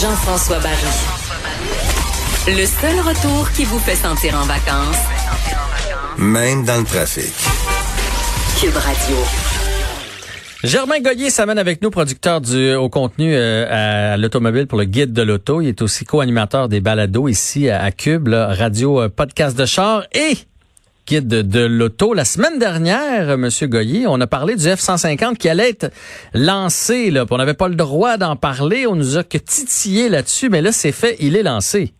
[0.00, 0.76] Jean-François Barry.
[2.48, 4.96] Le seul retour qui vous fait sentir en vacances,
[6.16, 7.32] Même dans le trafic.
[8.58, 9.16] Cube Radio.
[10.64, 15.12] Germain Goyer s'amène avec nous, producteur du au contenu euh, à, l'automobile pour le guide
[15.12, 15.60] de l'auto.
[15.60, 19.66] Il est aussi co-animateur des balados ici à, à Cube, là, radio euh, podcast de
[19.66, 20.36] char et
[21.06, 22.14] guide de, l'auto.
[22.14, 25.90] La semaine dernière, euh, Monsieur Goyer, on a parlé du F-150 qui allait être
[26.34, 27.10] lancé.
[27.10, 28.86] Là, on n'avait pas le droit d'en parler.
[28.86, 31.16] On nous a que titillé là-dessus, mais là, c'est fait.
[31.20, 31.92] Il est lancé.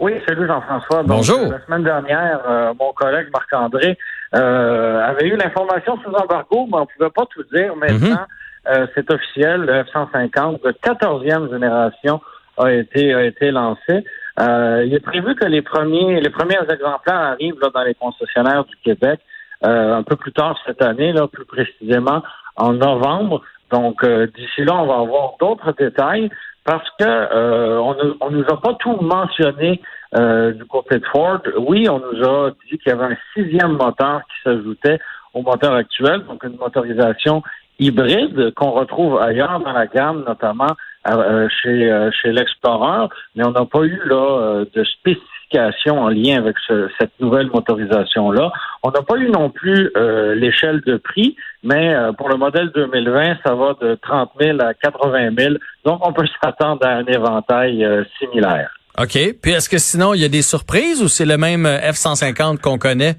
[0.00, 1.02] Oui, salut Jean-François.
[1.04, 1.38] Bonjour.
[1.38, 3.96] euh, La semaine dernière, euh, mon collègue Marc-André
[4.34, 7.76] euh, avait eu l'information sous embargo, mais on ne pouvait pas tout dire.
[7.76, 8.26] Maintenant,
[8.68, 12.20] euh, c'est officiel, le F-150 de 14e génération
[12.58, 14.04] a été, a été lancé.
[14.40, 18.64] Euh, il est prévu que les premiers, les premiers exemplaires arrivent là, dans les concessionnaires
[18.64, 19.20] du Québec
[19.64, 22.22] euh, un peu plus tard cette année, là, plus précisément
[22.56, 23.42] en novembre.
[23.70, 26.30] Donc, euh, d'ici là, on va avoir d'autres détails
[26.64, 29.80] parce que euh, on, ne- on nous a pas tout mentionné
[30.16, 31.40] euh, du côté de Ford.
[31.58, 34.98] Oui, on nous a dit qu'il y avait un sixième moteur qui s'ajoutait
[35.32, 37.42] au moteur actuel, donc une motorisation
[37.78, 40.70] hybride qu'on retrouve ailleurs dans la gamme, notamment
[41.08, 46.08] euh, chez euh, chez l'Explorer, mais on n'a pas eu là euh, de spécification en
[46.08, 48.50] lien avec ce- cette nouvelle motorisation là.
[48.82, 49.90] On n'a pas eu non plus
[50.36, 55.30] l'échelle de prix, mais pour le modèle 2020, ça va de 30 000 à 80
[55.38, 55.54] 000.
[55.84, 57.86] Donc, on peut s'attendre à un éventail
[58.18, 58.70] similaire.
[58.98, 59.18] OK.
[59.42, 62.60] Puis est-ce que sinon, il y a des surprises ou c'est le même euh, F-150
[62.60, 63.14] qu'on connaît?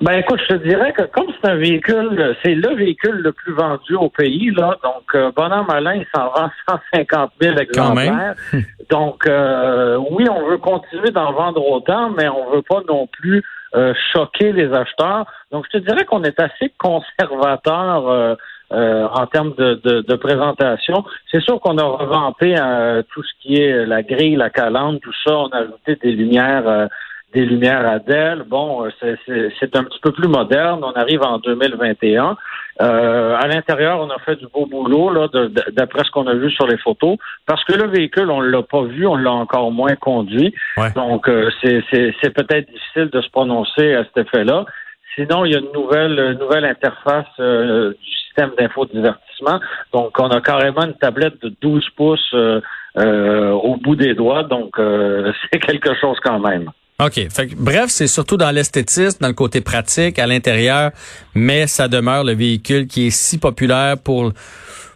[0.00, 3.52] Ben écoute, je te dirais que comme c'est un véhicule, c'est le véhicule le plus
[3.52, 4.76] vendu au pays, là.
[4.84, 6.48] Donc, euh, bon an, malin, il s'en vend
[6.94, 8.06] 150 000 Quand même.
[8.06, 8.34] exemplaires.
[8.90, 13.42] Donc, euh, oui, on veut continuer d'en vendre autant, mais on veut pas non plus
[13.74, 15.26] euh, choquer les acheteurs.
[15.50, 18.34] Donc, je te dirais qu'on est assez conservateur euh,
[18.72, 21.04] euh, en termes de, de, de présentation.
[21.32, 25.12] C'est sûr qu'on a revampé euh, tout ce qui est la grille, la calandre, tout
[25.26, 25.36] ça.
[25.36, 26.88] On a ajouté des lumières.
[27.34, 28.44] Des lumières Adèle.
[28.48, 30.80] Bon, euh, c'est- un petit peu plus moderne.
[30.82, 32.36] On arrive en 2021.
[32.80, 35.28] Euh, à l'intérieur, on a fait du beau boulot, là,
[35.72, 37.16] d'après ce qu'on a vu sur les photos,
[37.46, 40.54] parce que le véhicule, on l'a pas vu, on l'a encore moins conduit.
[40.76, 40.92] Ouais.
[40.94, 44.64] Donc, euh, c'est c'est- c'est peut-être difficile de se prononcer à cet effet-là.
[45.16, 49.58] Sinon, il y a une nouvelle, euh, nouvelle interface euh, du système d'infodivertissement.
[49.92, 52.60] Donc, on a carrément une tablette de 12 pouces euh,
[52.96, 54.44] euh, au bout des doigts.
[54.44, 56.70] Donc, euh, c'est quelque chose quand même.
[57.00, 57.28] OK.
[57.30, 60.90] Fait que, bref, c'est surtout dans l'esthétisme, dans le côté pratique, à l'intérieur,
[61.32, 64.32] mais ça demeure le véhicule qui est si populaire pour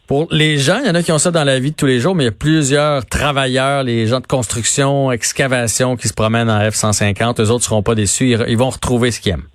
[0.08, 0.78] pour les gens.
[0.82, 2.24] Il y en a qui ont ça dans la vie de tous les jours, mais
[2.24, 7.40] il y a plusieurs travailleurs, les gens de construction, excavation qui se promènent en F-150.
[7.40, 8.36] Eux autres seront pas déçus.
[8.48, 9.46] Ils, vont retrouver ce qu'ils aiment.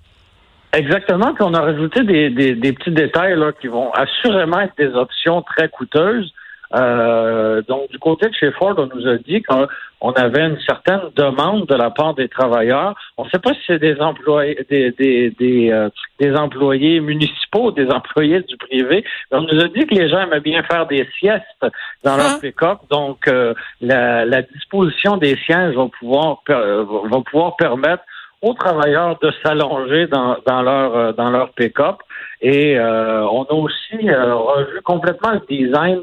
[0.72, 1.34] Exactement.
[1.34, 4.88] Puis on a rajouté des, des, des petits détails là, qui vont assurément être des
[4.94, 6.32] options très coûteuses.
[6.74, 11.00] Euh, donc, du côté de chez Ford, on nous a dit qu'on avait une certaine
[11.16, 12.94] demande de la part des travailleurs.
[13.16, 15.88] On ne sait pas si c'est des employés, des, des, des, euh,
[16.20, 19.04] des employés municipaux, des employés du privé.
[19.30, 21.66] Mais on nous a dit que les gens aimaient bien faire des siestes
[22.04, 22.38] dans leur Ah.
[22.40, 22.78] pick-up.
[22.90, 28.02] Donc, euh, la, la disposition des sièges va pouvoir, euh, va pouvoir permettre
[28.40, 31.96] aux travailleurs de s'allonger dans, dans leur euh, dans leur pick-up.
[32.40, 36.02] Et euh, on a aussi euh, revu complètement le design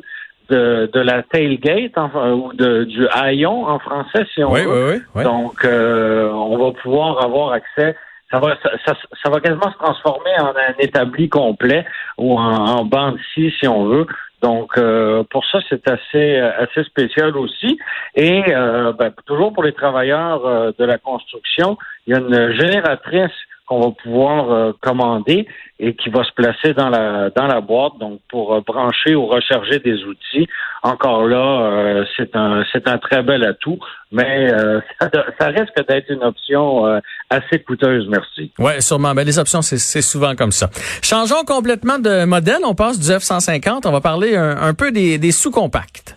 [0.50, 4.70] de, de la tailgate enfin, ou de, du haillon en français, si on Oui, veut.
[4.72, 5.02] oui, oui.
[5.16, 5.24] oui.
[5.24, 7.96] Donc, euh, on va pouvoir avoir accès.
[8.32, 11.86] Ça va, ça, ça, ça va quasiment se transformer en un établi complet
[12.18, 14.08] ou en, en bande si on veut.
[14.42, 17.80] Donc, euh, pour ça, c'est assez, assez spécial aussi.
[18.16, 22.52] Et euh, ben, toujours pour les travailleurs euh, de la construction, il y a une
[22.52, 23.32] génératrice
[23.68, 25.48] qu'on va pouvoir euh, commander
[25.80, 29.26] et qui va se placer dans la dans la boîte, donc pour euh, brancher ou
[29.28, 30.48] recharger des outils.
[30.84, 33.80] Encore là, euh, c'est un c'est un très bel atout,
[34.12, 35.10] mais euh, ça,
[35.40, 37.00] ça risque d'être une option euh,
[37.30, 38.52] assez coûteuse, merci.
[38.60, 39.14] Ouais, sûrement.
[39.14, 40.70] Ben, les options, c'est c'est souvent comme ça.
[41.02, 42.60] Changeons complètement de modèle.
[42.66, 43.88] On passe du F-150.
[43.88, 46.16] On va parler un, un peu des, des sous-compacts.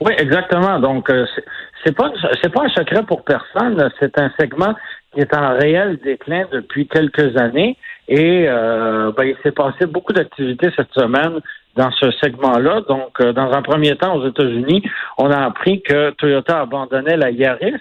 [0.00, 0.78] Oui, exactement.
[0.80, 1.44] Donc, euh, c'est-
[1.84, 2.10] c'est pas
[2.42, 3.90] c'est pas un secret pour personne.
[4.00, 4.74] C'est un segment
[5.14, 7.76] qui est en réel déclin depuis quelques années.
[8.08, 11.40] Et euh, ben, il s'est passé beaucoup d'activités cette semaine
[11.76, 12.82] dans ce segment-là.
[12.88, 14.82] Donc, euh, dans un premier temps, aux États-Unis,
[15.18, 17.80] on a appris que Toyota abandonnait la Yaris,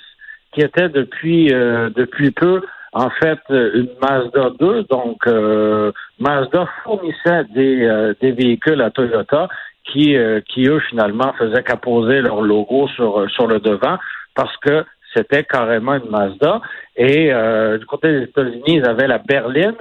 [0.53, 2.61] qui était depuis euh, depuis peu
[2.93, 4.83] en fait une Mazda 2.
[4.83, 9.49] Donc, euh, Mazda fournissait des, euh, des véhicules à Toyota
[9.83, 13.97] qui, euh, qui eux, finalement, faisaient qu'apposer leur logo sur, sur le devant
[14.35, 16.61] parce que c'était carrément une Mazda.
[16.95, 19.77] Et euh, du côté des États-Unis, ils avaient la berline.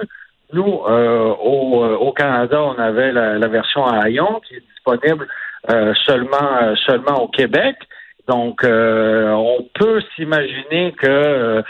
[0.53, 4.63] Nous, euh, au, euh, au Canada, on avait la, la version à Hayon qui est
[4.73, 5.27] disponible
[5.71, 7.75] euh, seulement, seulement au Québec.
[8.27, 11.61] Donc, on peut s'imaginer que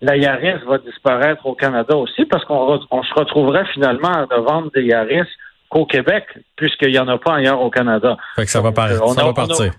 [0.00, 4.40] la Yaris va disparaître au Canada aussi parce qu'on on se retrouverait finalement à ne
[4.40, 5.28] vendre des Yaris
[5.68, 6.24] qu'au Québec,
[6.56, 8.16] puisqu'il n'y en a pas ailleurs au Canada.
[8.36, 8.88] Fait que ça va, par...
[8.88, 9.72] ça va partir.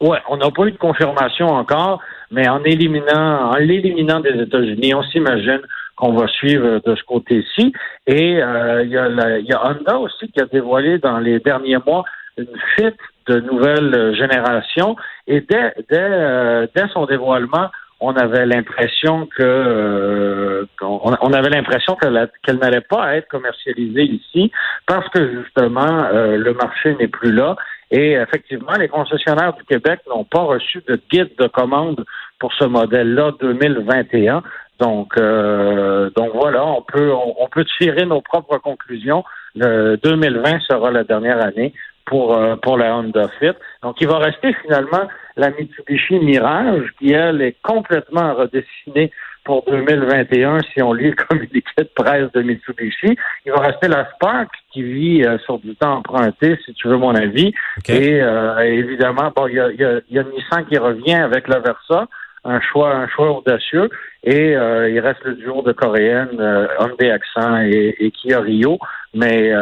[0.00, 2.00] Ouais, on n'a pas eu de confirmation encore,
[2.32, 5.60] mais en éliminant, en l'éliminant des États-Unis, on s'imagine
[5.96, 7.72] qu'on va suivre de ce côté-ci.
[8.06, 11.78] Et euh, il y, a y a Honda aussi qui a dévoilé dans les derniers
[11.86, 12.04] mois
[12.38, 12.96] une fuite
[13.28, 14.96] de nouvelles générations.
[15.26, 17.68] Et dès, dès, euh, dès son dévoilement,
[18.02, 24.50] on avait l'impression que euh, on, avait l'impression qu'elle n'allait pas être commercialisée ici
[24.88, 27.54] parce que justement euh, le marché n'est plus là
[27.92, 32.04] et effectivement les concessionnaires du Québec n'ont pas reçu de guide de commande
[32.42, 34.42] pour ce modèle-là 2021.
[34.80, 39.22] Donc euh, donc voilà, on peut on, peut tirer nos propres conclusions.
[39.54, 41.72] Le 2020 sera la dernière année
[42.04, 43.52] pour pour la Honda Fit.
[43.84, 45.06] Donc il va rester finalement
[45.36, 49.12] la Mitsubishi Mirage, qui, elle, est complètement redessinée
[49.44, 53.16] pour 2021 si on lit le communiqué de presse de Mitsubishi.
[53.46, 56.96] Il va rester la Spark qui vit euh, sur du temps emprunté, si tu veux
[56.96, 57.52] mon avis.
[57.88, 61.48] Et euh, évidemment, bon, il y a, y, a, y a Nissan qui revient avec
[61.48, 62.06] la Versa,
[62.44, 63.88] un choix, un choix audacieux.
[64.24, 68.78] Et euh, il reste le duo de coréennes, euh, Hyundai Accent et, et, Kia Rio.
[69.14, 69.52] Mais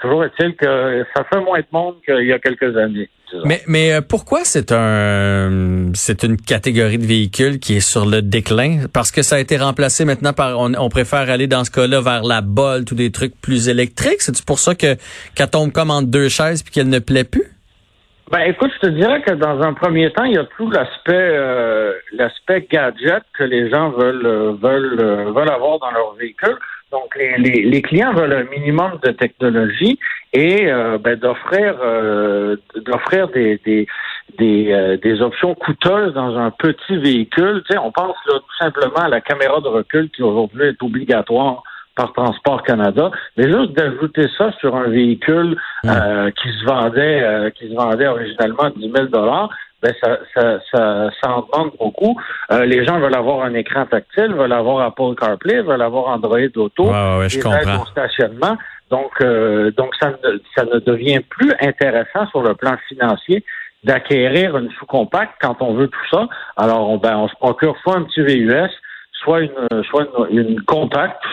[0.00, 3.08] toujours est-il que ça fait moins de monde qu'il y a quelques années.
[3.44, 8.22] Mais, mais euh, pourquoi c'est un c'est une catégorie de véhicules qui est sur le
[8.22, 8.86] déclin?
[8.92, 12.22] Parce que ça a été remplacé maintenant par on, préfère aller dans ce cas-là vers
[12.22, 14.20] la Bolt ou des trucs plus électriques.
[14.20, 14.96] C'est pour ça que
[15.34, 17.51] qu'elle tombe comme entre deux chaises puis qu'elle ne plaît plus?
[18.32, 21.12] Ben écoute, je te dirais que dans un premier temps, il y a tout l'aspect
[21.12, 24.96] euh, l'aspect gadget que les gens veulent euh, veulent
[25.34, 26.56] veulent avoir dans leur véhicule.
[26.92, 29.98] Donc, les, les, les, clients veulent un minimum de technologie
[30.32, 33.86] et euh, ben, d'offrir euh, d'offrir des, des,
[34.38, 37.62] des, euh, des, options coûteuses dans un petit véhicule.
[37.66, 40.82] Tu sais, on pense là, tout simplement à la caméra de recul qui aujourd'hui est
[40.82, 41.62] obligatoire
[41.96, 46.30] par Transport Canada, mais juste d'ajouter ça sur un véhicule mmh.
[46.40, 49.50] qui se vendait qui se vendait originalement 10 000 dollars,
[49.82, 52.18] ben ça, ça, ça, ça, en demande beaucoup.
[52.52, 56.38] Euh, les gens veulent avoir un écran tactile, veulent avoir Apple CarPlay, veulent avoir Android
[56.56, 57.84] Auto, ouais, ouais, je comprends.
[57.86, 58.56] stationnement.
[58.90, 63.44] Donc, euh, donc ça, ne, ça ne devient plus intéressant sur le plan financier
[63.82, 66.28] d'acquérir une sous-compacte quand on veut tout ça.
[66.56, 68.70] Alors, on, ben, on se procure soit un petit VUS,
[69.24, 71.32] soit une, soit une, une compacte, tout